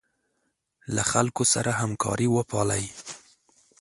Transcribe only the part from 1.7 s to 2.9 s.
همکاري وپالئ.